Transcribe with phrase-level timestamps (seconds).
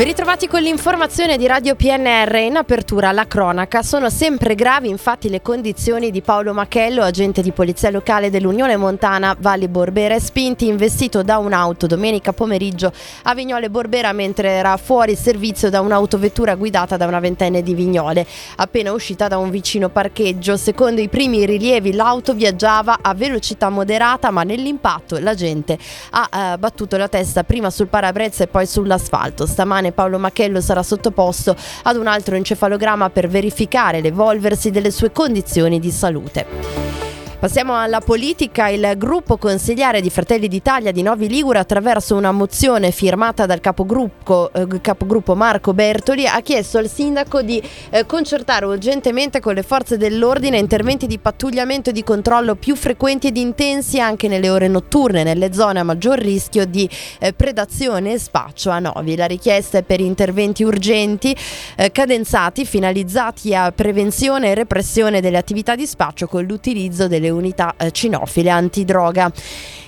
[0.00, 2.34] Ben ritrovati con l'informazione di Radio PNR.
[2.36, 3.82] In apertura la cronaca.
[3.82, 9.36] Sono sempre gravi infatti le condizioni di Paolo Machello, agente di polizia locale dell'Unione Montana
[9.38, 12.90] Valli Borbera, spinti investito da un'auto domenica pomeriggio
[13.24, 18.26] a Vignole Borbera mentre era fuori servizio da un'autovettura guidata da una ventenne di Vignole.
[18.56, 24.30] Appena uscita da un vicino parcheggio, secondo i primi rilievi l'auto viaggiava a velocità moderata
[24.30, 25.76] ma nell'impatto l'agente
[26.12, 29.44] ha eh, battuto la testa prima sul parabrezza e poi sull'asfalto.
[29.44, 35.78] Stamane Paolo Machello sarà sottoposto ad un altro encefalogramma per verificare l'evolversi delle sue condizioni
[35.78, 36.89] di salute.
[37.40, 38.68] Passiamo alla politica.
[38.68, 44.52] Il gruppo consigliare di Fratelli d'Italia di Novi Ligure, attraverso una mozione firmata dal capogruppo,
[44.52, 49.96] eh, capogruppo Marco Bertoli, ha chiesto al sindaco di eh, concertare urgentemente con le forze
[49.96, 55.22] dell'ordine interventi di pattugliamento e di controllo più frequenti ed intensi anche nelle ore notturne,
[55.22, 56.86] nelle zone a maggior rischio di
[57.20, 59.16] eh, predazione e spaccio a Novi.
[59.16, 61.34] La richiesta è per interventi urgenti,
[61.76, 67.74] eh, cadenzati, finalizzati a prevenzione e repressione delle attività di spaccio con l'utilizzo delle unità
[67.76, 69.32] eh, cinofile antidroga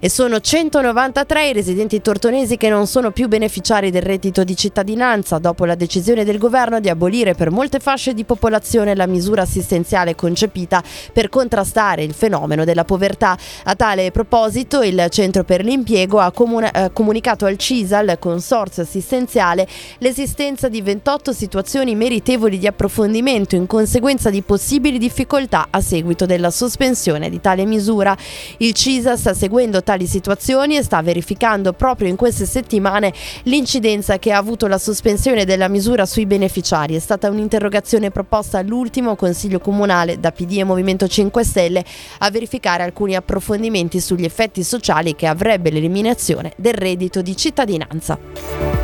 [0.00, 5.38] e sono 193 i residenti tortonesi che non sono più beneficiari del reddito di cittadinanza
[5.38, 10.14] dopo la decisione del governo di abolire per molte fasce di popolazione la misura assistenziale
[10.14, 13.36] concepita per contrastare il fenomeno della povertà.
[13.64, 19.66] A tale proposito il Centro per l'Impiego ha comuna- eh, comunicato al CISAL, Consorzio Assistenziale,
[19.98, 26.50] l'esistenza di 28 situazioni meritevoli di approfondimento in conseguenza di possibili difficoltà a seguito della
[26.50, 28.16] sospensione di tale misura.
[28.58, 33.12] Il CISA sta seguendo tali situazioni e sta verificando proprio in queste settimane
[33.44, 36.94] l'incidenza che ha avuto la sospensione della misura sui beneficiari.
[36.94, 41.84] È stata un'interrogazione proposta all'ultimo Consiglio Comunale da PD e Movimento 5 Stelle
[42.18, 48.77] a verificare alcuni approfondimenti sugli effetti sociali che avrebbe l'eliminazione del reddito di cittadinanza.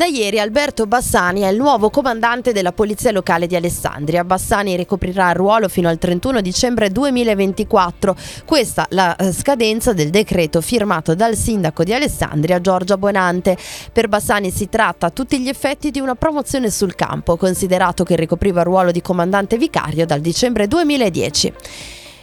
[0.00, 4.24] Da ieri Alberto Bassani è il nuovo comandante della Polizia Locale di Alessandria.
[4.24, 8.16] Bassani ricoprirà il ruolo fino al 31 dicembre 2024.
[8.46, 13.58] Questa la eh, scadenza del decreto firmato dal sindaco di Alessandria Giorgia Bonante.
[13.92, 18.16] Per Bassani si tratta a tutti gli effetti di una promozione sul campo, considerato che
[18.16, 21.52] ricopriva il ruolo di comandante vicario dal dicembre 2010.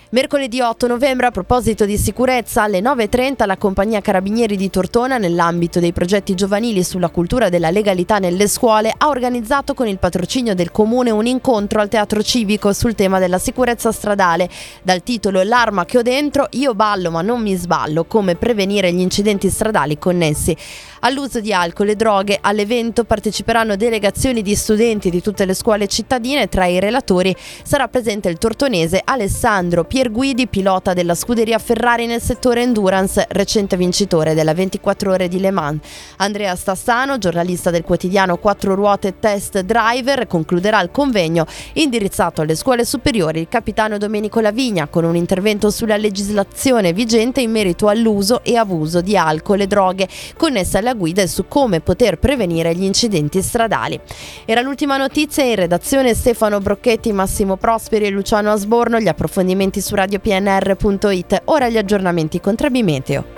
[0.09, 5.81] Mercoledì 8 novembre, a proposito di sicurezza, alle 9.30 la compagnia Carabinieri di Tortona, nell'ambito
[5.81, 10.71] dei progetti giovanili sulla cultura della legalità nelle scuole, ha organizzato con il patrocinio del
[10.71, 14.49] comune un incontro al teatro civico sul tema della sicurezza stradale,
[14.81, 19.01] dal titolo L'arma che ho dentro, io ballo ma non mi sballo, come prevenire gli
[19.01, 20.55] incidenti stradali connessi
[21.01, 22.37] all'uso di alcol e droghe.
[22.39, 28.29] All'evento parteciperanno delegazioni di studenti di tutte le scuole cittadine, tra i relatori sarà presente
[28.29, 34.53] il tortonese Alessandro Piero Pierguidi, pilota della scuderia Ferrari nel settore endurance, recente vincitore della
[34.53, 35.79] 24 ore di Le Mans.
[36.17, 42.85] Andrea Stassano, giornalista del quotidiano Quattro Ruote Test Driver, concluderà il convegno indirizzato alle scuole
[42.85, 48.55] superiori il capitano Domenico Lavigna con un intervento sulla legislazione vigente in merito all'uso e
[48.55, 50.07] abuso di alcol e droghe
[50.37, 53.99] connesse alla guida e su come poter prevenire gli incidenti stradali.
[54.45, 58.99] Era l'ultima notizia in redazione Stefano Brocchetti, Massimo Prosperi e Luciano Asborno.
[58.99, 61.43] Gli approfondimenti su radiopnr.it.
[61.45, 63.36] Ora gli aggiornamenti con Trebi Meteo.